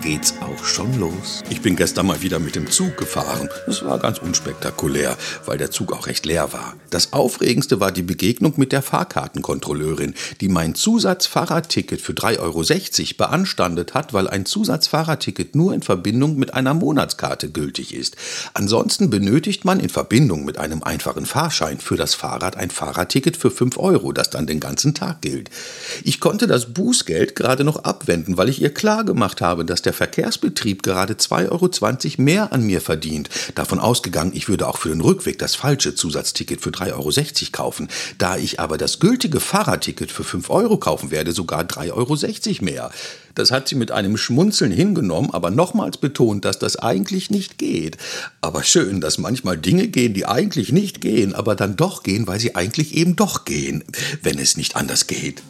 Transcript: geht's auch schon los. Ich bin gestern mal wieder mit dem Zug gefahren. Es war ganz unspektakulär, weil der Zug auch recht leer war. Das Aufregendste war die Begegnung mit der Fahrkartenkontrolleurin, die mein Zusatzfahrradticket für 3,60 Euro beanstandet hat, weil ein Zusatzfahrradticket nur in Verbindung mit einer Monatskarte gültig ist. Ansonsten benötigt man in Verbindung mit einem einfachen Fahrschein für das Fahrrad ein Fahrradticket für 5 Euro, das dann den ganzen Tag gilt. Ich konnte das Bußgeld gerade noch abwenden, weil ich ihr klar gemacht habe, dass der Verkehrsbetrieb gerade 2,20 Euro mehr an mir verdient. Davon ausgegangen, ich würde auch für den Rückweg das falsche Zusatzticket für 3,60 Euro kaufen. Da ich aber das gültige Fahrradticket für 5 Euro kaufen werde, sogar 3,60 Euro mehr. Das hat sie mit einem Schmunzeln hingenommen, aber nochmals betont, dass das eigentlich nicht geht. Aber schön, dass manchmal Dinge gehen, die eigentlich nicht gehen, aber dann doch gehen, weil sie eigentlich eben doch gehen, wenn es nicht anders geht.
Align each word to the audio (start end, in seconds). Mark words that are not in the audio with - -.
geht's 0.00 0.34
auch 0.40 0.64
schon 0.64 0.98
los. 0.98 1.42
Ich 1.50 1.60
bin 1.60 1.76
gestern 1.76 2.06
mal 2.06 2.22
wieder 2.22 2.38
mit 2.38 2.54
dem 2.54 2.70
Zug 2.70 2.96
gefahren. 2.96 3.48
Es 3.66 3.84
war 3.84 3.98
ganz 3.98 4.18
unspektakulär, 4.18 5.16
weil 5.44 5.58
der 5.58 5.70
Zug 5.70 5.92
auch 5.92 6.06
recht 6.06 6.24
leer 6.26 6.52
war. 6.52 6.74
Das 6.90 7.12
Aufregendste 7.12 7.80
war 7.80 7.92
die 7.92 8.02
Begegnung 8.02 8.54
mit 8.56 8.72
der 8.72 8.82
Fahrkartenkontrolleurin, 8.82 10.14
die 10.40 10.48
mein 10.48 10.74
Zusatzfahrradticket 10.74 12.00
für 12.00 12.12
3,60 12.12 12.38
Euro 12.40 13.14
beanstandet 13.18 13.94
hat, 13.94 14.12
weil 14.12 14.28
ein 14.28 14.46
Zusatzfahrradticket 14.46 15.56
nur 15.56 15.74
in 15.74 15.82
Verbindung 15.82 16.36
mit 16.36 16.54
einer 16.54 16.74
Monatskarte 16.74 17.50
gültig 17.50 17.94
ist. 17.94 18.16
Ansonsten 18.54 19.10
benötigt 19.10 19.64
man 19.64 19.80
in 19.80 19.88
Verbindung 19.88 20.44
mit 20.44 20.58
einem 20.58 20.82
einfachen 20.82 21.26
Fahrschein 21.26 21.80
für 21.80 21.96
das 21.96 22.14
Fahrrad 22.14 22.56
ein 22.56 22.70
Fahrradticket 22.70 23.36
für 23.36 23.50
5 23.50 23.76
Euro, 23.78 24.12
das 24.12 24.30
dann 24.30 24.46
den 24.46 24.60
ganzen 24.60 24.94
Tag 24.94 25.22
gilt. 25.22 25.50
Ich 26.04 26.20
konnte 26.20 26.46
das 26.46 26.72
Bußgeld 26.72 27.34
gerade 27.34 27.64
noch 27.64 27.84
abwenden, 27.84 28.36
weil 28.36 28.48
ich 28.48 28.62
ihr 28.62 28.72
klar 28.72 29.04
gemacht 29.04 29.40
habe, 29.40 29.64
dass 29.64 29.82
der 29.88 29.94
Verkehrsbetrieb 29.94 30.82
gerade 30.82 31.14
2,20 31.14 31.48
Euro 31.50 32.22
mehr 32.22 32.52
an 32.52 32.62
mir 32.62 32.82
verdient. 32.82 33.30
Davon 33.54 33.78
ausgegangen, 33.80 34.32
ich 34.34 34.46
würde 34.50 34.68
auch 34.68 34.76
für 34.76 34.90
den 34.90 35.00
Rückweg 35.00 35.38
das 35.38 35.54
falsche 35.54 35.94
Zusatzticket 35.94 36.60
für 36.60 36.68
3,60 36.68 36.92
Euro 36.92 37.10
kaufen. 37.52 37.88
Da 38.18 38.36
ich 38.36 38.60
aber 38.60 38.76
das 38.76 38.98
gültige 39.00 39.40
Fahrradticket 39.40 40.12
für 40.12 40.24
5 40.24 40.50
Euro 40.50 40.76
kaufen 40.76 41.10
werde, 41.10 41.32
sogar 41.32 41.62
3,60 41.62 41.92
Euro 41.94 42.64
mehr. 42.66 42.90
Das 43.34 43.50
hat 43.50 43.66
sie 43.66 43.76
mit 43.76 43.90
einem 43.90 44.18
Schmunzeln 44.18 44.72
hingenommen, 44.72 45.30
aber 45.32 45.50
nochmals 45.50 45.96
betont, 45.96 46.44
dass 46.44 46.58
das 46.58 46.76
eigentlich 46.76 47.30
nicht 47.30 47.56
geht. 47.56 47.96
Aber 48.42 48.64
schön, 48.64 49.00
dass 49.00 49.16
manchmal 49.16 49.56
Dinge 49.56 49.88
gehen, 49.88 50.12
die 50.12 50.26
eigentlich 50.26 50.70
nicht 50.70 51.00
gehen, 51.00 51.34
aber 51.34 51.54
dann 51.54 51.76
doch 51.76 52.02
gehen, 52.02 52.26
weil 52.26 52.40
sie 52.40 52.56
eigentlich 52.56 52.94
eben 52.94 53.16
doch 53.16 53.46
gehen, 53.46 53.84
wenn 54.22 54.38
es 54.38 54.58
nicht 54.58 54.76
anders 54.76 55.06
geht. 55.06 55.42